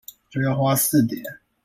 [0.31, 1.23] 就要花四點